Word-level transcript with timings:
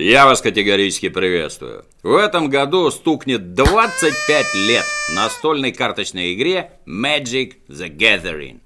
Я 0.00 0.24
вас 0.24 0.40
категорически 0.40 1.10
приветствую. 1.10 1.84
В 2.02 2.14
этом 2.14 2.48
году 2.48 2.90
стукнет 2.90 3.52
25 3.52 4.54
лет 4.54 4.86
настольной 5.14 5.72
карточной 5.72 6.32
игре 6.32 6.72
Magic 6.86 7.56
the 7.68 7.94
Gathering. 7.94 8.60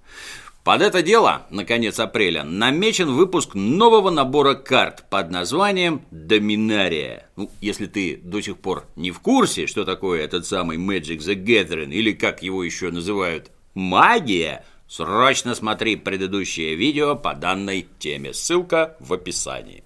Под 0.62 0.80
это 0.80 1.02
дело, 1.02 1.44
на 1.50 1.64
конец 1.64 1.98
апреля, 1.98 2.44
намечен 2.44 3.10
выпуск 3.10 3.56
нового 3.56 4.10
набора 4.10 4.54
карт 4.54 5.10
под 5.10 5.32
названием 5.32 6.02
«Доминария». 6.12 7.28
Ну, 7.34 7.50
если 7.60 7.86
ты 7.86 8.16
до 8.22 8.40
сих 8.40 8.58
пор 8.58 8.86
не 8.94 9.10
в 9.10 9.18
курсе, 9.18 9.66
что 9.66 9.84
такое 9.84 10.22
этот 10.22 10.46
самый 10.46 10.78
Magic 10.78 11.18
the 11.18 11.34
Gathering, 11.34 11.92
или 11.92 12.12
как 12.12 12.44
его 12.44 12.62
еще 12.62 12.92
называют 12.92 13.50
«магия», 13.74 14.64
срочно 14.86 15.56
смотри 15.56 15.96
предыдущее 15.96 16.76
видео 16.76 17.16
по 17.16 17.34
данной 17.34 17.88
теме. 17.98 18.32
Ссылка 18.32 18.96
в 19.00 19.12
описании. 19.12 19.83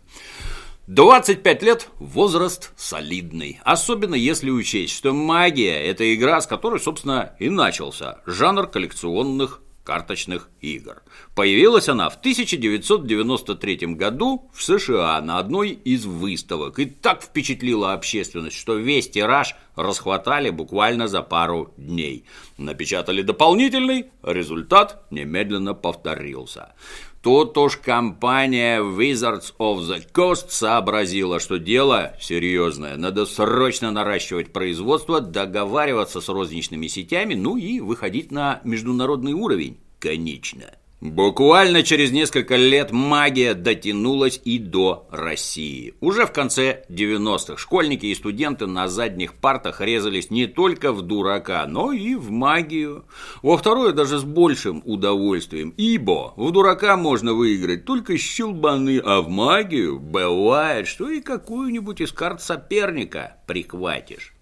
25 0.89 1.63
лет– 1.65 1.89
возраст 1.99 2.73
солидный, 2.75 3.61
особенно 3.63 4.15
если 4.15 4.49
учесть, 4.49 4.97
что 4.97 5.13
магия– 5.13 5.79
это 5.85 6.15
игра, 6.15 6.41
с 6.41 6.47
которой, 6.47 6.81
собственно, 6.81 7.35
и 7.39 7.51
начался 7.51 8.23
жанр 8.25 8.69
коллекционных 8.69 9.61
карточных 9.85 10.51
игр. 10.63 11.03
Появилась 11.35 11.89
она 11.89 12.09
в 12.09 12.17
1993 12.17 13.95
году 13.95 14.51
в 14.55 14.63
США 14.63 15.21
на 15.21 15.39
одной 15.39 15.71
из 15.71 16.07
выставок 16.07 16.79
и 16.79 16.85
так 16.85 17.23
впечатлила 17.23 17.95
общественность, 17.95 18.57
что 18.57 18.75
весь 18.75 19.11
тираж 19.11 19.57
расхватали 19.77 20.51
буквально 20.51 21.09
за 21.09 21.23
пару 21.23 21.73
дней. 21.79 22.25
Напечатали 22.59 23.23
дополнительный, 23.23 24.07
результат 24.23 25.05
немедленно 25.11 25.73
повторился. 25.73 26.75
Тут 27.23 27.59
уж 27.59 27.77
компания 27.77 28.81
Wizards 28.81 29.53
of 29.59 29.81
the 29.81 30.07
Coast 30.13 30.51
сообразила, 30.51 31.41
что 31.41 31.59
дело 31.59 32.15
серьезное. 32.21 32.97
Надо 32.97 33.27
срочно 33.27 33.91
наращивать 33.91 34.53
производство, 34.53 35.21
договариваться 35.21 36.21
с 36.21 36.29
розничными 36.29 36.87
сетями, 36.87 37.35
ну 37.35 37.57
и 37.57 37.81
выходить 37.81 38.31
на 38.31 38.61
международный 38.63 39.33
уровень. 39.33 39.79
Конечно. 39.99 40.67
Буквально 41.01 41.85
через 41.85 42.11
несколько 42.11 42.57
лет 42.57 42.91
магия 42.91 43.55
дотянулась 43.55 44.41
и 44.45 44.59
до 44.59 45.07
России. 45.13 45.95
Уже 46.01 46.27
в 46.27 46.33
конце 46.33 46.83
90-х 46.89 47.57
школьники 47.57 48.07
и 48.07 48.15
студенты 48.17 48.67
на 48.67 48.89
задних 48.89 49.35
партах 49.35 49.81
резались 49.81 50.31
не 50.31 50.47
только 50.47 50.93
в 50.93 51.03
дурака, 51.03 51.65
но 51.69 51.93
и 51.93 52.17
в 52.17 52.33
магию. 52.33 53.05
Во 53.43 53.57
второе 53.57 53.93
даже 53.93 54.19
с 54.19 54.25
большим 54.25 54.83
удовольствием, 54.85 55.73
ибо 55.77 56.35
в 56.35 56.51
дурака 56.51 56.97
можно 56.97 57.33
выиграть 57.33 57.85
только 57.85 58.19
щелбаны, 58.19 58.99
а 58.99 59.21
в 59.21 59.29
магию 59.29 60.01
бывает, 60.01 60.89
что 60.89 61.09
и 61.09 61.21
какую-нибудь 61.21 62.01
из 62.01 62.11
карт 62.11 62.43
соперника 62.43 63.37
прихватишь. 63.47 64.35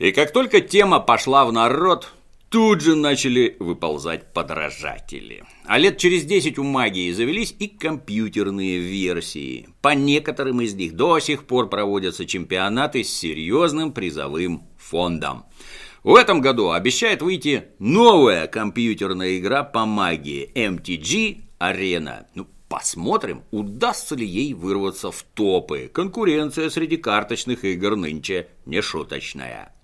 И 0.00 0.10
как 0.10 0.32
только 0.32 0.60
тема 0.60 0.98
пошла 0.98 1.44
в 1.44 1.52
народ, 1.52 2.12
Тут 2.50 2.80
же 2.80 2.96
начали 2.96 3.56
выползать 3.58 4.32
подражатели. 4.32 5.44
А 5.66 5.76
лет 5.76 5.98
через 5.98 6.24
10 6.24 6.58
у 6.58 6.64
магии 6.64 7.12
завелись 7.12 7.54
и 7.58 7.68
компьютерные 7.68 8.78
версии. 8.78 9.68
По 9.82 9.90
некоторым 9.90 10.62
из 10.62 10.74
них 10.74 10.94
до 10.94 11.18
сих 11.18 11.46
пор 11.46 11.68
проводятся 11.68 12.24
чемпионаты 12.24 13.04
с 13.04 13.10
серьезным 13.10 13.92
призовым 13.92 14.62
фондом. 14.78 15.44
В 16.02 16.14
этом 16.14 16.40
году 16.40 16.70
обещает 16.70 17.20
выйти 17.20 17.64
новая 17.78 18.46
компьютерная 18.46 19.36
игра 19.36 19.62
по 19.62 19.84
магии 19.84 20.50
MTG 20.54 21.42
Arena. 21.60 22.24
Ну, 22.34 22.46
посмотрим, 22.70 23.42
удастся 23.50 24.14
ли 24.14 24.24
ей 24.24 24.54
вырваться 24.54 25.10
в 25.10 25.22
топы. 25.34 25.90
Конкуренция 25.92 26.70
среди 26.70 26.96
карточных 26.96 27.66
игр 27.66 27.94
нынче 27.94 28.48
нешуточная. 28.64 29.74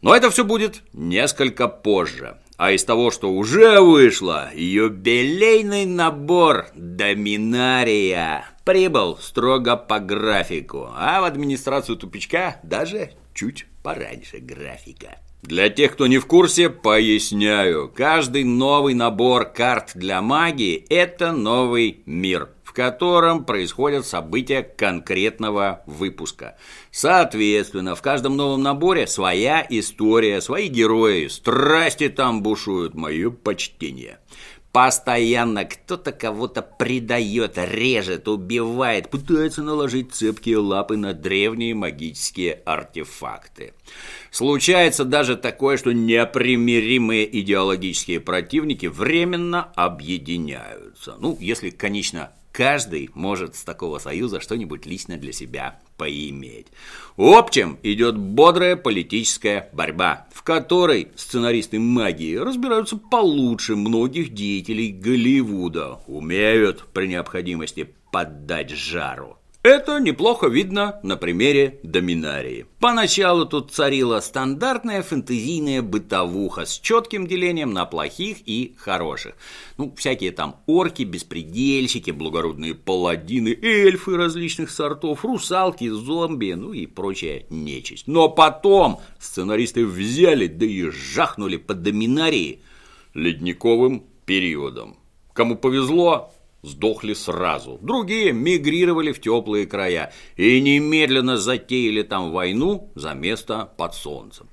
Но 0.00 0.14
это 0.14 0.30
все 0.30 0.44
будет 0.44 0.82
несколько 0.92 1.68
позже. 1.68 2.38
А 2.56 2.72
из 2.72 2.84
того, 2.84 3.10
что 3.10 3.30
уже 3.30 3.80
вышло, 3.80 4.50
юбилейный 4.52 5.86
набор 5.86 6.66
«Доминария» 6.74 8.44
прибыл 8.64 9.16
строго 9.18 9.76
по 9.76 10.00
графику, 10.00 10.90
а 10.94 11.20
в 11.20 11.24
администрацию 11.24 11.96
тупичка 11.96 12.56
даже 12.64 13.12
чуть 13.32 13.66
пораньше 13.84 14.38
графика. 14.38 15.18
Для 15.42 15.68
тех, 15.68 15.92
кто 15.92 16.06
не 16.06 16.18
в 16.18 16.26
курсе, 16.26 16.68
поясняю. 16.68 17.88
Каждый 17.88 18.44
новый 18.44 18.94
набор 18.94 19.44
карт 19.46 19.92
для 19.94 20.20
магии– 20.20 20.84
это 20.88 21.32
новый 21.32 22.02
мир– 22.06 22.50
котором 22.78 23.44
происходят 23.44 24.06
события 24.06 24.62
конкретного 24.62 25.82
выпуска. 25.86 26.56
Соответственно, 26.92 27.96
в 27.96 28.02
каждом 28.02 28.36
новом 28.36 28.62
наборе 28.62 29.08
своя 29.08 29.66
история, 29.68 30.40
свои 30.40 30.68
герои, 30.68 31.26
страсти 31.26 32.08
там 32.08 32.40
бушуют, 32.40 32.94
мое 32.94 33.30
почтение. 33.30 34.20
Постоянно 34.72 35.64
кто-то 35.64 36.12
кого-то 36.12 36.60
предает, 36.60 37.56
режет, 37.56 38.28
убивает, 38.28 39.08
пытается 39.08 39.62
наложить 39.62 40.12
цепкие 40.12 40.58
лапы 40.58 40.98
на 40.98 41.14
древние 41.14 41.74
магические 41.74 42.60
артефакты. 42.66 43.72
Случается 44.30 45.04
даже 45.06 45.36
такое, 45.36 45.78
что 45.78 45.92
непримиримые 45.92 47.40
идеологические 47.40 48.20
противники 48.20 48.86
временно 48.86 49.72
объединяются. 49.74 51.16
Ну, 51.18 51.38
если, 51.40 51.70
конечно, 51.70 52.30
Каждый 52.58 53.08
может 53.14 53.54
с 53.54 53.62
такого 53.62 54.00
союза 54.00 54.40
что-нибудь 54.40 54.84
лично 54.84 55.16
для 55.16 55.32
себя 55.32 55.78
поиметь. 55.96 56.66
Общем, 57.16 57.78
идет 57.84 58.18
бодрая 58.18 58.74
политическая 58.74 59.70
борьба, 59.72 60.26
в 60.34 60.42
которой 60.42 61.06
сценаристы 61.14 61.78
магии 61.78 62.34
разбираются 62.34 62.96
получше 62.96 63.76
многих 63.76 64.34
деятелей 64.34 64.90
Голливуда, 64.90 66.00
умеют 66.08 66.84
при 66.92 67.06
необходимости 67.06 67.94
поддать 68.10 68.70
жару. 68.70 69.38
Это 69.70 70.00
неплохо 70.00 70.48
видно 70.48 70.98
на 71.02 71.18
примере 71.18 71.78
Доминарии. 71.82 72.64
Поначалу 72.80 73.44
тут 73.44 73.70
царила 73.70 74.18
стандартная 74.20 75.02
фэнтезийная 75.02 75.82
бытовуха 75.82 76.64
с 76.64 76.78
четким 76.78 77.26
делением 77.26 77.74
на 77.74 77.84
плохих 77.84 78.38
и 78.46 78.74
хороших. 78.78 79.34
Ну, 79.76 79.94
всякие 79.94 80.32
там 80.32 80.56
орки, 80.64 81.02
беспредельщики, 81.02 82.10
благородные 82.12 82.74
паладины, 82.74 83.48
эльфы 83.60 84.16
различных 84.16 84.70
сортов, 84.70 85.22
русалки, 85.22 85.86
зомби, 85.90 86.54
ну 86.54 86.72
и 86.72 86.86
прочая 86.86 87.44
нечисть. 87.50 88.06
Но 88.06 88.30
потом 88.30 89.00
сценаристы 89.20 89.84
взяли, 89.84 90.46
да 90.46 90.64
и 90.64 90.88
жахнули 90.88 91.58
по 91.58 91.74
Доминарии 91.74 92.62
ледниковым 93.12 94.04
периодом. 94.24 94.96
Кому 95.34 95.56
повезло, 95.56 96.32
сдохли 96.62 97.14
сразу. 97.14 97.78
Другие 97.80 98.32
мигрировали 98.32 99.12
в 99.12 99.20
теплые 99.20 99.66
края 99.66 100.12
и 100.36 100.60
немедленно 100.60 101.36
затеяли 101.36 102.02
там 102.02 102.30
войну 102.30 102.90
за 102.94 103.14
место 103.14 103.70
под 103.76 103.94
солнцем. 103.94 104.48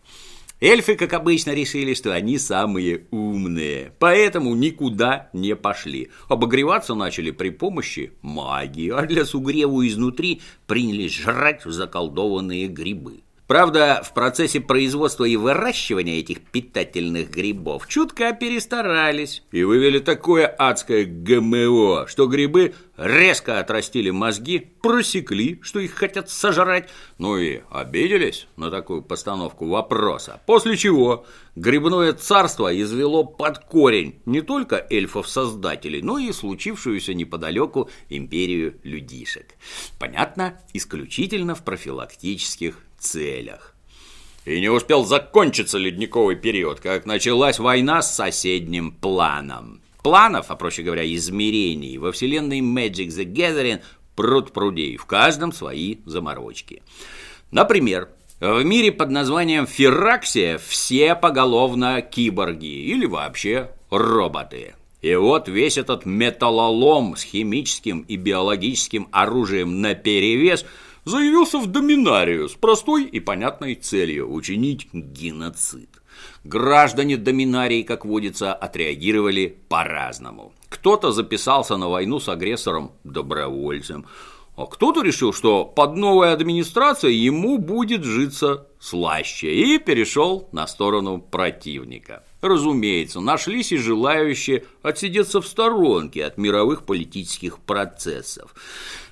Эльфы, 0.61 0.95
как 0.95 1.11
обычно, 1.11 1.51
решили, 1.51 1.93
что 1.93 2.13
они 2.13 2.37
самые 2.37 3.07
умные, 3.11 3.91
поэтому 3.99 4.55
никуда 4.55 5.29
не 5.33 5.53
пошли. 5.53 6.11
Обогреваться 6.29 6.95
начали 6.95 7.31
при 7.31 7.49
помощи 7.49 8.13
магии, 8.21 8.89
а 8.89 9.05
для 9.05 9.25
сугреву 9.25 9.85
изнутри 9.85 10.41
принялись 10.65 11.13
жрать 11.13 11.63
заколдованные 11.65 12.67
грибы. 12.67 13.24
Правда, 13.47 14.01
в 14.03 14.13
процессе 14.13 14.59
производства 14.59 15.23
и 15.23 15.35
выращивания 15.35 16.19
этих 16.19 16.41
питательных 16.41 17.29
грибов 17.29 17.87
чутко 17.87 18.33
перестарались 18.33 19.43
и 19.51 19.63
вывели 19.63 19.99
такое 19.99 20.47
адское 20.47 21.05
ГМО, 21.05 22.07
что 22.07 22.25
грибы 22.25 22.73
резко 22.97 23.59
отрастили 23.59 24.09
мозги, 24.09 24.71
просекли, 24.81 25.59
что 25.61 25.79
их 25.79 25.93
хотят 25.93 26.31
сожрать, 26.31 26.89
ну 27.19 27.37
и 27.37 27.61
обиделись 27.69 28.47
на 28.57 28.71
такую 28.71 29.03
постановку 29.03 29.67
вопроса. 29.67 30.41
После 30.47 30.75
чего 30.75 31.27
грибное 31.55 32.13
царство 32.13 32.75
извело 32.75 33.23
под 33.23 33.59
корень 33.59 34.21
не 34.25 34.41
только 34.41 34.87
эльфов-создателей, 34.89 36.01
но 36.01 36.17
и 36.17 36.31
случившуюся 36.31 37.13
неподалеку 37.13 37.91
империю 38.09 38.79
людишек. 38.81 39.53
Понятно, 39.99 40.59
исключительно 40.73 41.53
в 41.53 41.63
профилактических 41.63 42.84
целях. 42.99 43.75
И 44.45 44.59
не 44.59 44.69
успел 44.69 45.05
закончиться 45.05 45.79
ледниковый 45.79 46.35
период, 46.35 46.79
как 46.79 47.05
началась 47.05 47.57
война 47.57 48.01
с 48.01 48.15
соседним 48.15 48.91
планом. 48.91 49.81
Планов, 50.03 50.51
а 50.51 50.55
проще 50.55 50.83
говоря, 50.83 51.03
измерений 51.03 51.97
во 51.97 52.11
вселенной 52.11 52.59
Magic 52.59 53.07
the 53.07 53.25
Gathering 53.25 53.81
пруд 54.15 54.53
прудей, 54.53 54.97
в 54.97 55.05
каждом 55.05 55.51
свои 55.51 55.97
заморочки. 56.05 56.83
Например, 57.49 58.09
в 58.39 58.63
мире 58.63 58.91
под 58.91 59.09
названием 59.09 59.65
Ферраксия 59.65 60.59
все 60.59 61.15
поголовно 61.15 62.03
киборги 62.03 62.67
или 62.67 63.07
вообще 63.07 63.71
роботы. 63.89 64.75
И 65.01 65.15
вот 65.15 65.47
весь 65.47 65.77
этот 65.79 66.05
металлолом 66.05 67.15
с 67.15 67.23
химическим 67.23 68.01
и 68.01 68.15
биологическим 68.15 69.07
оружием 69.11 69.81
наперевес– 69.81 70.65
заявился 71.05 71.59
в 71.59 71.67
доминарию 71.67 72.49
с 72.49 72.53
простой 72.53 73.05
и 73.05 73.19
понятной 73.19 73.75
целью– 73.75 74.31
учинить 74.33 74.87
геноцид. 74.91 75.89
Граждане 76.43 77.17
доминарии, 77.17 77.83
как 77.83 78.05
водится, 78.05 78.53
отреагировали 78.53 79.57
по-разному. 79.69 80.53
Кто-то 80.69 81.11
записался 81.11 81.77
на 81.77 81.89
войну 81.89 82.19
с 82.19 82.29
агрессором 82.29 82.91
добровольцем, 83.03 84.05
а 84.55 84.67
кто-то 84.67 85.01
решил, 85.01 85.33
что 85.33 85.65
под 85.65 85.97
новой 85.97 86.31
администрацией 86.31 87.17
ему 87.17 87.57
будет 87.57 88.05
житься 88.05 88.67
слаще, 88.79 89.53
и 89.53 89.79
перешел 89.79 90.47
на 90.53 90.65
сторону 90.65 91.19
противника. 91.19 92.23
Разумеется, 92.41 93.19
нашлись 93.19 93.73
и 93.73 93.77
желающие 93.77 94.63
отсидеться 94.81 95.41
в 95.41 95.47
сторонке 95.47 96.23
от 96.23 96.37
мировых 96.37 96.85
политических 96.85 97.59
процессов. 97.59 98.53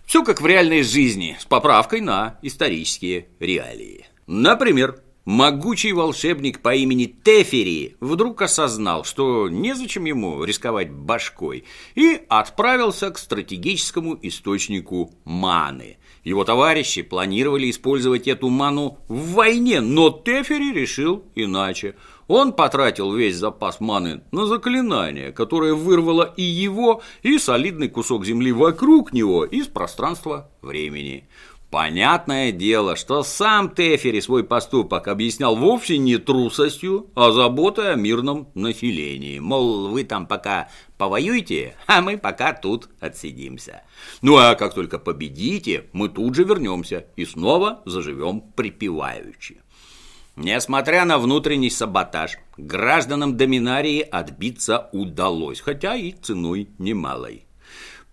Все 0.05 0.23
как 0.23 0.41
в 0.41 0.45
реальной 0.45 0.83
жизни, 0.83 1.37
с 1.39 1.45
поправкой 1.45 2.01
на 2.01 2.37
исторические 2.41 3.27
реалии. 3.39 4.05
Например, 4.27 5.03
Могучий 5.25 5.93
волшебник 5.93 6.59
по 6.59 6.75
имени 6.75 7.05
Тефери 7.05 7.95
вдруг 8.01 8.41
осознал, 8.41 9.05
что 9.05 9.47
незачем 9.47 10.03
ему 10.03 10.43
рисковать 10.43 10.91
башкой, 10.91 11.63
и 11.95 12.19
отправился 12.27 13.09
к 13.09 13.17
стратегическому 13.17 14.19
источнику 14.21 15.13
маны. 15.23 15.95
Его 16.25 16.43
товарищи 16.43 17.03
планировали 17.03 17.69
использовать 17.69 18.27
эту 18.27 18.49
ману 18.49 18.97
в 19.07 19.31
войне, 19.31 19.79
но 19.79 20.09
Тефери 20.09 20.73
решил 20.73 21.23
иначе. 21.35 21.95
Он 22.27 22.53
потратил 22.53 23.13
весь 23.13 23.35
запас 23.35 23.79
маны 23.79 24.23
на 24.31 24.45
заклинание, 24.45 25.31
которое 25.31 25.73
вырвало 25.73 26.33
и 26.37 26.43
его, 26.43 27.01
и 27.21 27.37
солидный 27.37 27.89
кусок 27.89 28.25
земли 28.25 28.51
вокруг 28.51 29.13
него 29.13 29.45
из 29.45 29.67
пространства 29.67 30.49
времени. 30.61 31.27
Понятное 31.73 32.51
дело, 32.51 32.95
что 32.95 33.23
сам 33.23 33.71
Тефери 33.71 34.21
свой 34.21 34.43
поступок 34.43 35.07
объяснял 35.07 35.55
вовсе 35.55 35.97
не 35.97 36.17
трусостью, 36.17 37.07
а 37.15 37.31
заботой 37.31 37.93
о 37.93 37.95
мирном 37.95 38.47
населении. 38.53 39.39
Мол, 39.39 39.87
вы 39.87 40.03
там 40.03 40.27
пока 40.27 40.69
повоюете, 40.99 41.75
а 41.87 42.03
мы 42.03 42.19
пока 42.19 42.53
тут 42.53 42.89
отсидимся. 42.99 43.81
Ну 44.21 44.37
а 44.37 44.53
как 44.53 44.75
только 44.75 44.99
победите, 44.99 45.85
мы 45.93 46.09
тут 46.09 46.35
же 46.35 46.43
вернемся 46.43 47.07
и 47.15 47.25
снова 47.25 47.81
заживем 47.85 48.41
припеваючи. 48.55 49.62
Несмотря 50.35 51.05
на 51.05 51.19
внутренний 51.19 51.69
саботаж, 51.69 52.37
гражданам 52.57 53.37
Доминарии 53.37 54.01
отбиться 54.01 54.89
удалось, 54.91 55.61
хотя 55.61 55.95
и 55.95 56.11
ценой 56.11 56.69
немалой 56.79 57.45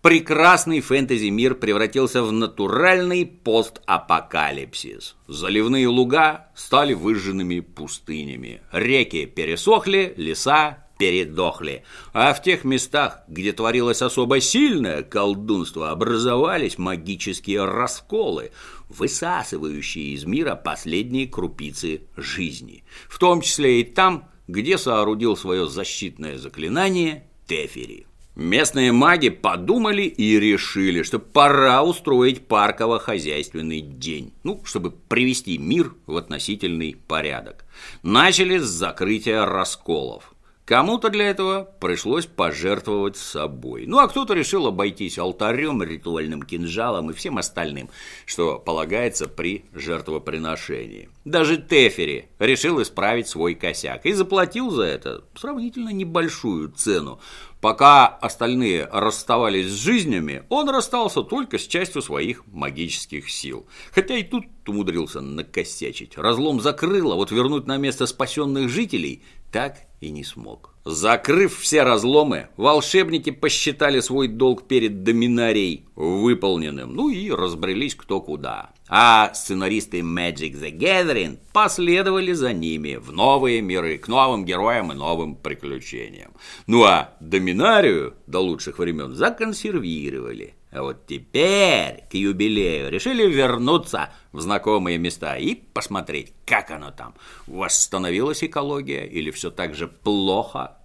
прекрасный 0.03 0.81
фэнтези-мир 0.81 1.55
превратился 1.57 2.23
в 2.23 2.33
натуральный 2.33 3.27
постапокалипсис. 3.27 5.17
Заливные 5.29 5.89
луга 5.89 6.49
стали 6.55 6.95
выжженными 6.95 7.61
пустынями, 7.61 8.63
реки 8.73 9.27
пересохли, 9.27 10.15
леса 10.17 10.87
передохли. 10.99 11.85
А 12.13 12.35
в 12.35 12.43
тех 12.43 12.65
местах, 12.65 13.23
где 13.27 13.53
творилось 13.53 14.03
особо 14.03 14.41
сильное 14.41 15.03
колдунство, 15.03 15.91
образовались 15.91 16.79
магические 16.79 17.65
расколы, 17.65 18.53
высасывающие 18.91 20.15
из 20.15 20.25
мира 20.25 20.55
последние 20.55 21.27
крупицы 21.27 22.03
жизни. 22.17 22.85
В 23.09 23.19
том 23.19 23.41
числе 23.41 23.81
и 23.81 23.85
там, 23.85 24.29
где 24.49 24.77
соорудил 24.77 25.37
свое 25.37 25.69
защитное 25.69 26.37
заклинание 26.39 27.25
Тефери. 27.47 28.07
Местные 28.37 28.93
маги 28.93 29.29
подумали 29.29 30.03
и 30.03 30.39
решили, 30.39 31.03
что 31.03 31.19
пора 31.19 31.83
устроить 31.83 32.47
парково-хозяйственный 32.47 33.81
день, 33.81 34.33
ну, 34.45 34.63
чтобы 34.65 34.93
привести 34.93 35.59
мир 35.59 35.95
в 36.07 36.17
относительный 36.17 36.97
порядок. 37.09 37.65
Начали 38.03 38.59
с 38.59 38.65
закрытия 38.65 39.45
расколов. 39.45 40.35
Кому-то 40.71 41.11
для 41.11 41.29
этого 41.29 41.69
пришлось 41.81 42.27
пожертвовать 42.27 43.17
собой. 43.17 43.87
Ну, 43.89 43.99
а 43.99 44.07
кто-то 44.07 44.35
решил 44.35 44.69
обойтись 44.69 45.19
алтарем, 45.19 45.83
ритуальным 45.83 46.45
кинжалом 46.45 47.11
и 47.11 47.13
всем 47.13 47.39
остальным, 47.39 47.91
что 48.25 48.61
полагается 48.61 49.27
при 49.27 49.65
жертвоприношении. 49.75 51.09
Даже 51.25 51.57
Тефери 51.57 52.29
решил 52.39 52.81
исправить 52.81 53.27
свой 53.27 53.57
косяк 53.57 54.07
и 54.07 54.13
заплатил 54.13 54.71
за 54.71 54.85
это 54.85 55.25
сравнительно 55.35 55.89
небольшую 55.89 56.71
цену. 56.71 57.19
Пока 57.61 58.07
остальные 58.07 58.89
расставались 58.93 59.73
с 59.73 59.83
жизнями, 59.83 60.45
он 60.51 60.69
расстался 60.71 61.23
только 61.23 61.59
с 61.59 61.67
частью 61.67 62.01
своих 62.01 62.47
магических 62.47 63.29
сил. 63.29 63.67
Хотя 63.91 64.15
и 64.15 64.23
тут 64.23 64.45
умудрился 64.69 65.21
накосячить. 65.21 66.17
Разлом 66.17 66.61
закрыл, 66.61 67.11
а 67.11 67.17
вот 67.17 67.33
вернуть 67.33 67.67
на 67.67 67.77
место 67.77 68.07
спасенных 68.07 68.69
жителей 68.69 69.25
так 69.51 69.90
и 70.01 70.11
не 70.11 70.25
смог. 70.25 70.75
Закрыв 70.85 71.59
все 71.59 71.83
разломы, 71.83 72.49
волшебники 72.57 73.31
посчитали 73.31 74.01
свой 74.01 74.29
долг 74.29 74.67
перед 74.67 75.03
доминарией 75.03 75.85
выполненным, 75.95 76.95
ну 76.95 77.11
и 77.11 77.31
разбрелись 77.31 77.95
кто 77.95 78.21
куда. 78.21 78.71
А 78.89 79.33
сценаристы 79.35 80.01
Magic 80.01 80.59
the 80.59 80.77
Gathering 80.77 81.39
последовали 81.53 82.33
за 82.33 82.53
ними 82.53 82.97
в 82.97 83.13
новые 83.13 83.61
миры, 83.61 83.99
к 83.99 84.09
новым 84.09 84.45
героям 84.45 84.91
и 84.91 84.95
новым 84.95 85.37
приключениям. 85.37 86.33
Ну 86.67 86.83
а 86.85 87.15
доминарию 87.21 88.15
до 88.27 88.41
лучших 88.41 88.79
времен 88.79 89.15
законсервировали. 89.15 90.55
А 90.73 90.83
вот 90.83 91.07
теперь 91.07 92.05
к 92.11 92.15
юбилею 92.15 92.91
решили 92.91 93.27
вернуться 93.27 94.11
в 94.33 94.41
знакомые 94.41 94.99
места 94.99 95.37
и 95.37 95.57
посмотреть, 95.57 96.33
как 96.47 96.71
оно 96.71 96.93
там. 96.93 97.15
Восстановилась 97.49 98.45
экология 98.45 99.05
или 99.05 99.33
все 99.33 99.51
так 99.51 99.75
же 99.75 99.89
плохо? 99.89 100.77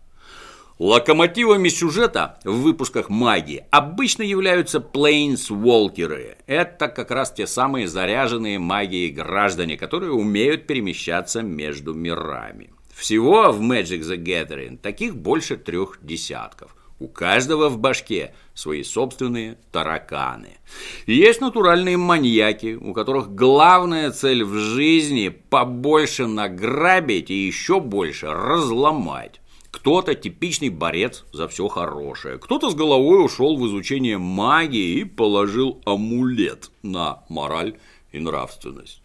Локомотивами 0.80 1.70
сюжета 1.70 2.40
в 2.44 2.62
выпусках 2.62 3.10
магии 3.10 3.66
обычно 3.70 4.24
являются 4.24 4.82
плейнсволкеры. 4.82 6.38
Это 6.48 6.90
как 6.90 7.12
раз 7.12 7.32
те 7.32 7.48
самые 7.48 7.88
заряженные 7.88 8.60
магией 8.60 9.12
граждане, 9.12 9.78
которые 9.78 10.12
умеют 10.12 10.68
перемещаться 10.68 11.44
между 11.44 11.94
мирами. 11.94 12.72
Всего 12.94 13.52
в 13.52 13.62
Magic 13.62 14.02
the 14.02 14.18
Gathering 14.18 14.78
таких 14.78 15.16
больше 15.16 15.58
трех 15.58 16.00
десятков– 16.02 16.76
у 16.98 17.10
каждого 17.10 17.68
в 17.68 17.78
башке 17.78 18.34
свои 18.56 18.84
собственные 18.84 19.58
тараканы. 19.72 20.58
Есть 21.06 21.42
натуральные 21.42 21.98
маньяки, 21.98 22.74
у 22.74 22.94
которых 22.94 23.36
главная 23.36 24.12
цель 24.12 24.44
в 24.44 24.54
жизни 24.56 25.30
побольше 25.30 26.26
награбить 26.26 27.30
и 27.30 27.46
еще 27.46 27.80
больше 27.80 28.28
разломать. 28.32 29.42
Кто-то 29.70 30.16
типичный 30.16 30.70
борец 30.70 31.26
за 31.34 31.50
все 31.50 31.68
хорошее, 31.68 32.40
кто-то 32.40 32.72
с 32.72 32.76
головой 32.76 33.24
ушел 33.24 33.58
в 33.58 33.68
изучение 33.68 34.18
магии 34.18 35.00
и 35.00 35.04
положил 35.04 35.82
амулет 35.86 36.72
на 36.82 37.24
мораль 37.28 37.76
и 38.14 38.20
нравственность. 38.20 39.02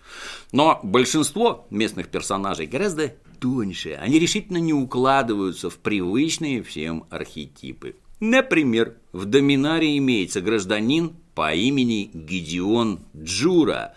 Но 0.52 0.78
большинство 0.84 1.66
местных 1.70 2.08
персонажей 2.08 2.66
гораздо 2.66 3.12
тоньше, 3.40 3.98
они 4.00 4.20
решительно 4.20 4.58
не 4.58 4.72
укладываются 4.72 5.70
в 5.70 5.78
привычные 5.78 6.62
всем 6.62 7.04
архетипы. 7.10 7.96
Например, 8.20 8.96
в 9.12 9.24
Доминаре 9.24 9.96
имеется 9.96 10.42
гражданин 10.42 11.16
по 11.34 11.54
имени 11.54 12.10
Гедеон 12.12 13.00
Джура. 13.16 13.94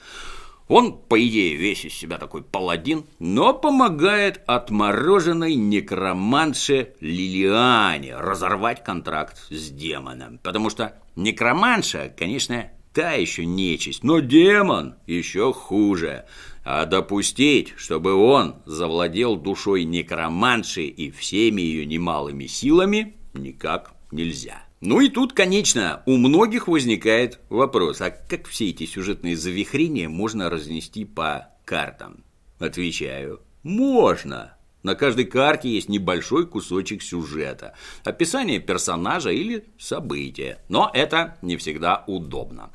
Он, 0.69 0.97
по 0.97 1.21
идее, 1.21 1.57
весь 1.57 1.83
из 1.83 1.93
себя 1.93 2.17
такой 2.17 2.41
паладин, 2.41 3.03
но 3.19 3.53
помогает 3.53 4.41
отмороженной 4.47 5.55
некроманше 5.55 6.93
Лилиане 7.01 8.15
разорвать 8.15 8.81
контракт 8.81 9.45
с 9.49 9.69
демоном. 9.69 10.39
Потому 10.41 10.69
что 10.69 10.95
некроманша, 11.17 12.13
конечно, 12.17 12.71
та 12.93 13.11
еще 13.11 13.45
нечисть, 13.45 14.03
но 14.03 14.19
демон 14.19 14.95
еще 15.05 15.51
хуже. 15.51 16.25
А 16.63 16.85
допустить, 16.85 17.73
чтобы 17.75 18.13
он 18.13 18.55
завладел 18.65 19.35
душой 19.35 19.83
некроманши 19.83 20.83
и 20.83 21.11
всеми 21.11 21.61
ее 21.61 21.85
немалыми 21.85 22.47
силами, 22.47 23.17
никак 23.33 23.93
нельзя. 24.13 24.63
Ну 24.79 25.01
и 25.01 25.09
тут, 25.09 25.33
конечно, 25.33 26.03
у 26.05 26.17
многих 26.17 26.67
возникает 26.67 27.39
вопрос, 27.49 28.01
а 28.01 28.11
как 28.11 28.47
все 28.47 28.69
эти 28.69 28.85
сюжетные 28.85 29.35
завихрения 29.35 30.09
можно 30.09 30.49
разнести 30.49 31.05
по 31.05 31.49
картам? 31.65 32.23
Отвечаю, 32.59 33.41
можно. 33.63 34.57
На 34.83 34.95
каждой 34.95 35.23
карте 35.23 35.69
есть 35.69 35.87
небольшой 35.87 36.45
кусочек 36.45 37.01
сюжета, 37.01 37.73
описание 38.03 38.59
персонажа 38.59 39.31
или 39.31 39.65
события, 39.79 40.61
но 40.67 40.91
это 40.93 41.37
не 41.41 41.55
всегда 41.55 42.03
удобно. 42.05 42.69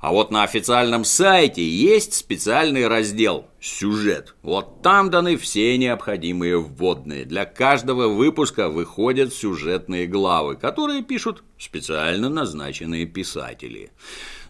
А 0.00 0.12
вот 0.12 0.30
на 0.30 0.44
официальном 0.44 1.04
сайте 1.04 1.62
есть 1.62 2.14
специальный 2.14 2.88
раздел 2.88 3.48
«Сюжет». 3.60 4.34
Вот 4.42 4.80
там 4.80 5.10
даны 5.10 5.36
все 5.36 5.76
необходимые 5.76 6.58
вводные. 6.58 7.26
Для 7.26 7.44
каждого 7.44 8.08
выпуска 8.08 8.70
выходят 8.70 9.34
сюжетные 9.34 10.06
главы, 10.06 10.56
которые 10.56 11.02
пишут 11.02 11.44
специально 11.58 12.30
назначенные 12.30 13.04
писатели. 13.04 13.90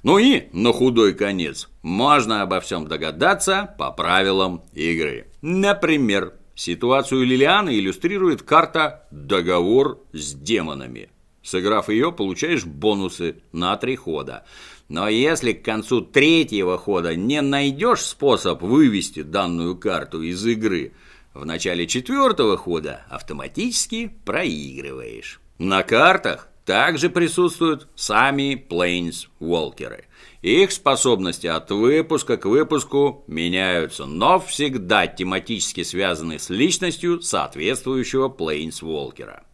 Ну 0.04 0.18
и, 0.18 0.44
на 0.52 0.72
худой 0.72 1.14
конец, 1.14 1.68
можно 1.82 2.42
обо 2.42 2.60
всем 2.60 2.86
догадаться 2.86 3.74
по 3.76 3.90
правилам 3.90 4.62
игры. 4.72 5.26
Например, 5.42 6.32
ситуацию 6.54 7.26
Лилианы 7.26 7.70
иллюстрирует 7.70 8.42
карта 8.42 9.08
«Договор 9.10 10.00
с 10.12 10.32
демонами». 10.32 11.10
Сыграв 11.42 11.88
ее, 11.88 12.12
получаешь 12.12 12.66
бонусы 12.66 13.42
на 13.50 13.74
три 13.76 13.96
хода. 13.96 14.44
Но 14.90 15.08
если 15.08 15.52
к 15.52 15.64
концу 15.64 16.00
третьего 16.00 16.76
хода 16.76 17.14
не 17.14 17.40
найдешь 17.42 18.00
способ 18.00 18.60
вывести 18.60 19.22
данную 19.22 19.76
карту 19.76 20.20
из 20.20 20.44
игры, 20.44 20.94
в 21.32 21.46
начале 21.46 21.86
четвертого 21.86 22.56
хода 22.56 23.06
автоматически 23.08 24.10
проигрываешь. 24.24 25.40
На 25.58 25.84
картах 25.84 26.48
также 26.64 27.08
присутствуют 27.08 27.86
сами 27.94 28.56
плейнс-волкеры. 28.56 30.06
Их 30.42 30.72
способности 30.72 31.46
от 31.46 31.70
выпуска 31.70 32.36
к 32.36 32.46
выпуску 32.46 33.22
меняются, 33.28 34.06
но 34.06 34.40
всегда 34.40 35.06
тематически 35.06 35.84
связаны 35.84 36.40
с 36.40 36.50
личностью 36.50 37.22
соответствующего 37.22 38.28
плейнс-волкера. 38.28 39.44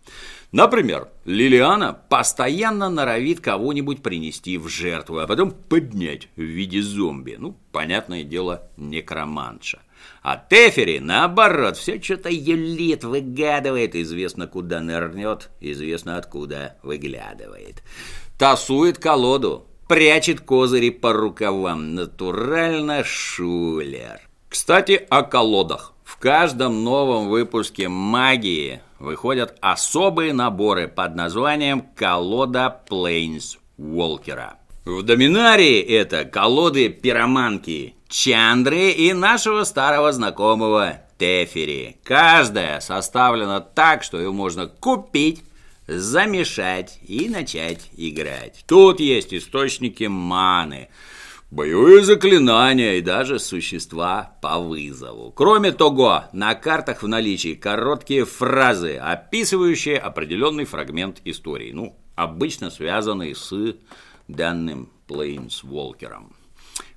Например, 0.56 1.08
Лилиана 1.26 1.92
постоянно 1.92 2.88
норовит 2.88 3.40
кого-нибудь 3.40 4.02
принести 4.02 4.56
в 4.56 4.68
жертву, 4.68 5.18
а 5.18 5.26
потом 5.26 5.50
поднять 5.50 6.28
в 6.34 6.40
виде 6.40 6.80
зомби. 6.80 7.36
Ну, 7.38 7.58
понятное 7.72 8.22
дело, 8.22 8.62
некроманша. 8.78 9.80
А 10.22 10.38
Тефери, 10.38 10.98
наоборот, 10.98 11.76
все 11.76 12.00
что-то 12.00 12.30
юлит, 12.30 13.04
выгадывает, 13.04 13.94
известно 13.96 14.46
куда 14.46 14.80
нырнет, 14.80 15.50
известно 15.60 16.16
откуда 16.16 16.78
выглядывает. 16.82 17.82
Тасует 18.38 18.96
колоду, 18.96 19.66
прячет 19.88 20.40
козыри 20.40 20.88
по 20.88 21.12
рукавам, 21.12 21.94
натурально 21.94 23.04
шулер. 23.04 24.22
Кстати, 24.48 25.06
о 25.10 25.22
колодах. 25.22 25.92
В 26.02 26.16
каждом 26.16 26.82
новом 26.82 27.28
выпуске 27.28 27.90
«Магии» 27.90 28.80
выходят 28.98 29.56
особые 29.60 30.32
наборы 30.32 30.88
под 30.88 31.14
названием 31.14 31.82
«Колода 31.94 32.70
Плейнс 32.70 33.58
Волкера». 33.76 34.58
В 34.84 35.02
Доминарии 35.02 35.80
это 35.80 36.24
колоды 36.24 36.88
пироманки 36.88 37.94
Чандры 38.08 38.90
и 38.90 39.12
нашего 39.12 39.64
старого 39.64 40.12
знакомого 40.12 41.00
Тефери. 41.18 41.96
Каждая 42.04 42.80
составлена 42.80 43.60
так, 43.60 44.04
что 44.04 44.18
ее 44.18 44.30
можно 44.30 44.68
купить, 44.68 45.42
замешать 45.88 46.98
и 47.06 47.28
начать 47.28 47.90
играть. 47.96 48.64
Тут 48.66 49.00
есть 49.00 49.34
источники 49.34 50.04
маны– 50.04 50.88
боевые 51.50 52.02
заклинания 52.04 52.94
и 52.94 53.02
даже 53.02 53.38
существа 53.38 54.36
по 54.42 54.58
вызову. 54.58 55.32
Кроме 55.32 55.72
того, 55.72 56.24
на 56.32 56.54
картах 56.54 57.02
в 57.02 57.08
наличии 57.08 57.54
короткие 57.54 58.24
фразы, 58.24 58.96
описывающие 58.96 59.98
определенный 59.98 60.64
фрагмент 60.64 61.20
истории, 61.24 61.72
ну, 61.72 61.96
обычно 62.14 62.70
связанный 62.70 63.34
с 63.34 63.52
данным 64.28 64.90
Плейнсволкером. 65.06 66.34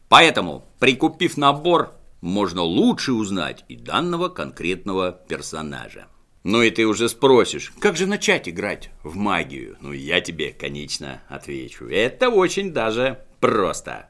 Поэтому, 0.08 0.66
прикупив 0.80 1.38
набор, 1.38 1.94
можно 2.22 2.64
лучше 2.64 3.14
узнать 3.14 3.64
и 3.70 3.76
данного 3.76 4.30
конкретного 4.30 5.12
персонажа. 5.12 6.08
Ну 6.44 6.62
и 6.62 6.72
ты 6.72 6.88
уже 6.88 7.10
спросишь, 7.10 7.72
как 7.80 7.96
же 7.96 8.08
начать 8.08 8.50
играть 8.50 8.92
в 9.04 9.16
магию? 9.16 9.78
Ну, 9.82 9.92
я 9.92 10.22
тебе, 10.22 10.52
конечно, 10.52 11.22
отвечу. 11.28 11.86
Это 11.86 12.30
очень 12.30 12.74
даже 12.74 13.20
просто. 13.40 14.09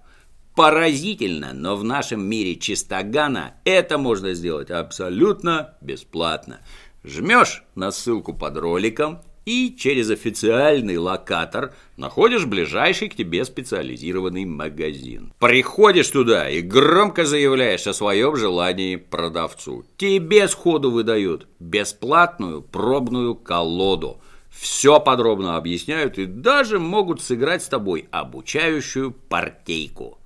Поразительно, 0.55 1.53
но 1.53 1.75
в 1.75 1.83
нашем 1.83 2.21
мире 2.23 2.55
чистогана 2.55 3.55
это 3.63 3.97
можно 3.97 4.33
сделать 4.33 4.71
абсолютно 4.71 5.75
бесплатно. 5.81 6.59
Жмешь 7.03 7.63
на 7.75 7.91
ссылку 7.91 8.33
под 8.33 8.57
роликом 8.57 9.21
и 9.49 9.75
через 9.75 10.11
официальный 10.11 10.97
локатор 10.97 11.73
находишь 11.97 12.45
ближайший 12.45 13.09
к 13.09 13.15
тебе 13.15 13.43
специализированный 13.45 14.45
магазин. 14.45 15.33
Приходишь 15.39 16.09
туда 16.09 16.47
и 16.47 16.61
громко 16.61 17.25
заявляешь 17.25 17.87
о 17.87 17.93
своем 17.93 18.35
желании 18.35 18.95
продавцу. 18.95 19.85
Тебе 19.97 20.47
сходу 20.47 20.91
выдают 20.91 21.47
бесплатную 21.59 22.61
пробную 22.61 23.33
колоду. 23.33 24.21
Все 24.51 24.99
подробно 24.99 25.57
объясняют 25.57 26.19
и 26.19 26.27
даже 26.27 26.77
могут 26.77 27.21
сыграть 27.21 27.63
с 27.63 27.69
тобой 27.69 28.07
обучающую 28.11 29.11
партейку. 29.11 30.18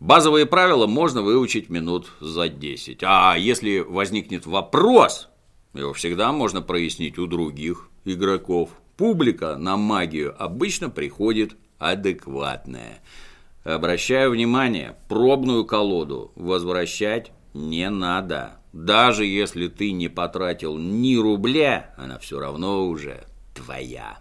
Базовые 0.00 0.46
правила 0.46 0.86
можно 0.86 1.22
выучить 1.22 1.68
минут 1.70 2.12
за 2.20 2.48
10. 2.48 3.00
А 3.02 3.34
если 3.36 3.80
возникнет 3.80 4.46
вопрос, 4.46 5.28
его 5.74 5.92
всегда 5.92 6.32
можно 6.32 6.62
прояснить 6.62 7.18
у 7.18 7.26
других 7.26 7.88
игроков. 8.04 8.70
Публика 8.96 9.56
на 9.56 9.76
магию 9.76 10.34
обычно 10.38 10.88
приходит 10.88 11.56
адекватная. 11.78 13.00
Обращаю 13.64 14.30
внимание, 14.30 14.96
пробную 15.08 15.64
колоду 15.64 16.32
возвращать 16.36 17.32
не 17.52 17.90
надо. 17.90 18.60
Даже 18.72 19.24
если 19.24 19.66
ты 19.66 19.92
не 19.92 20.08
потратил 20.08 20.78
ни 20.78 21.16
рубля, 21.16 21.94
она 21.96 22.18
все 22.18 22.38
равно 22.38 22.86
уже 22.86 23.24
твоя. 23.54 24.18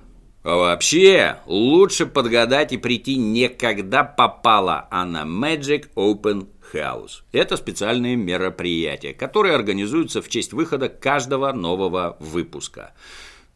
Вообще, 0.48 1.40
лучше 1.46 2.06
подгадать 2.06 2.72
и 2.72 2.78
прийти 2.78 3.18
не 3.18 3.50
когда 3.50 4.06
попало, 4.06 4.88
а 4.90 5.04
на 5.04 5.24
Magic 5.24 5.90
Open 5.94 6.48
House. 6.72 7.24
Это 7.34 7.58
специальные 7.58 8.16
мероприятия, 8.16 9.12
которые 9.12 9.56
организуются 9.56 10.22
в 10.22 10.30
честь 10.30 10.54
выхода 10.54 10.88
каждого 10.88 11.52
нового 11.52 12.16
выпуска. 12.22 12.94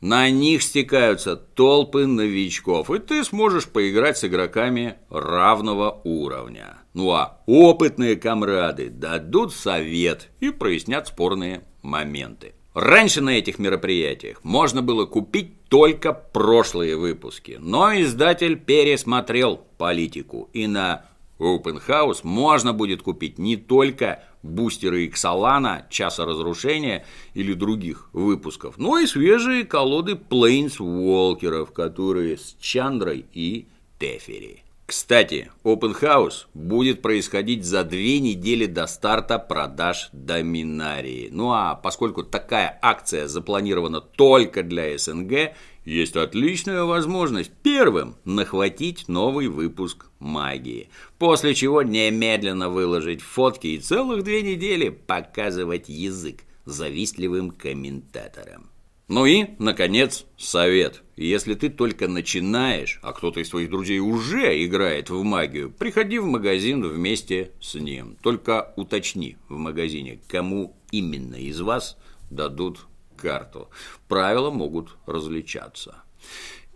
На 0.02 0.30
них 0.30 0.64
стекаются 0.64 1.38
толпы 1.38 2.08
новичков, 2.08 2.92
и 2.92 3.00
ты 3.00 3.24
сможешь 3.24 3.70
поиграть 3.70 4.18
с 4.18 4.26
игроками 4.26 4.98
равного 5.10 6.02
уровня. 6.04 6.80
Ну 6.94 7.12
а 7.12 7.42
опытные 7.46 8.18
комрады 8.18 8.90
дадут 8.90 9.54
совет 9.54 10.30
и 10.42 10.50
прояснят 10.50 11.08
спорные 11.08 11.62
моменты. 11.84 12.54
Раньше 12.74 13.20
на 13.22 13.32
этих 13.32 13.60
мероприятиях 13.60 14.44
можно 14.44 14.82
было 14.82 15.06
купить 15.06 15.66
только 15.68 16.14
прошлые 16.14 16.96
выпуски, 16.96 17.58
но 17.60 17.94
издатель 18.00 18.58
пересмотрел 18.58 19.62
политику, 19.78 20.50
и 20.54 20.68
на 20.68 21.06
Open 21.38 21.82
House 21.86 22.20
можно 22.24 22.72
будет 22.72 23.02
купить 23.02 23.38
не 23.38 23.58
только 23.58 24.24
бустеры 24.42 25.06
Иксалана, 25.06 25.86
Часа 25.90 26.26
Разрушения 26.26 27.06
или 27.34 27.54
других 27.54 28.10
выпусков, 28.14 28.78
но 28.78 29.00
и 29.00 29.06
свежие 29.06 29.66
колоды 29.66 30.16
Плейнсволкеров, 30.16 31.74
которые 31.74 32.38
с 32.38 32.56
Чандрой 32.62 33.26
и 33.34 33.68
Тефери. 34.00 34.64
Кстати, 34.92 35.50
Open 35.64 35.98
House 36.02 36.48
будет 36.54 37.02
происходить 37.02 37.64
за 37.64 37.86
две 37.86 38.20
недели 38.20 38.66
до 38.66 38.88
старта 38.88 39.40
продаж 39.40 40.10
Доминарии. 40.12 41.30
Ну 41.32 41.54
а 41.54 41.76
поскольку 41.76 42.24
такая 42.24 42.78
акция 42.82 43.30
запланирована 43.30 44.02
только 44.02 44.64
для 44.64 44.98
СНГ, 44.98 45.54
есть 45.86 46.18
отличная 46.18 46.84
возможность 46.84 47.54
первым 47.64 48.18
нахватить 48.26 49.08
новый 49.08 49.48
выпуск 49.48 50.08
магии. 50.20 50.90
После 51.18 51.56
чего 51.56 51.84
немедленно 51.84 52.68
выложить 52.68 53.22
фотки 53.22 53.68
и 53.68 53.80
целых 53.80 54.26
две 54.26 54.42
недели 54.42 54.90
показывать 54.90 55.88
язык 55.88 56.42
завистливым 56.66 57.52
комментаторам. 57.52 58.70
Ну 59.12 59.26
и, 59.26 59.48
наконец, 59.60 60.26
совет. 60.38 61.04
Если 61.18 61.56
ты 61.56 61.68
только 61.68 62.08
начинаешь, 62.08 62.98
а 63.04 63.12
кто-то 63.12 63.42
из 63.42 63.50
твоих 63.50 63.70
друзей 63.70 64.00
уже 64.00 64.64
играет 64.66 65.10
в 65.10 65.22
магию, 65.24 65.70
приходи 65.70 66.18
в 66.18 66.26
магазин 66.28 66.82
вместе 66.82 67.52
с 67.60 67.76
ним. 67.76 68.16
Только 68.24 68.72
уточни 68.78 69.36
в 69.50 69.58
магазине, 69.58 70.22
кому 70.30 70.78
именно 70.92 71.36
из 71.36 71.60
вас 71.60 71.98
дадут 72.30 72.88
карту. 73.18 73.68
Правила 74.08 74.50
могут 74.50 74.96
различаться. 75.06 76.04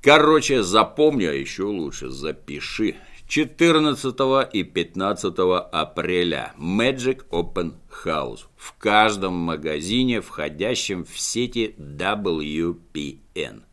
Короче, 0.01 0.61
запомни, 0.61 1.23
а 1.23 1.31
еще 1.31 1.63
лучше 1.63 2.09
запиши. 2.09 2.97
14 3.27 4.53
и 4.53 4.63
15 4.63 5.33
апреля 5.71 6.53
Magic 6.57 7.27
Open 7.31 7.73
House 8.05 8.41
в 8.55 8.77
каждом 8.77 9.33
магазине, 9.33 10.21
входящем 10.21 11.03
в 11.03 11.19
сети 11.19 11.75
WPN. 11.77 13.63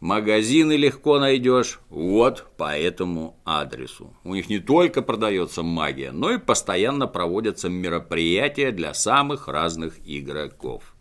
Магазины 0.00 0.76
легко 0.76 1.18
найдешь 1.18 1.80
вот 1.88 2.46
по 2.56 2.76
этому 2.76 3.40
адресу. 3.44 4.14
У 4.22 4.34
них 4.34 4.48
не 4.48 4.60
только 4.60 5.02
продается 5.02 5.62
магия, 5.62 6.12
но 6.12 6.30
и 6.30 6.38
постоянно 6.38 7.06
проводятся 7.06 7.68
мероприятия 7.68 8.70
для 8.70 8.94
самых 8.94 9.48
разных 9.48 9.94
игроков. 10.04 10.94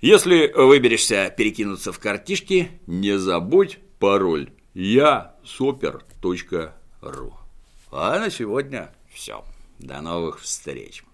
Если 0.00 0.50
выберешься 0.56 1.32
перекинуться 1.36 1.92
в 1.92 1.98
картишки, 1.98 2.70
не 2.86 3.18
забудь 3.18 3.78
пароль 3.98 4.50
я 4.72 5.36
супер.ру. 7.00 7.32
А 7.90 8.18
на 8.18 8.30
сегодня 8.30 8.90
все. 9.12 9.44
До 9.78 10.00
новых 10.00 10.40
встреч. 10.40 11.04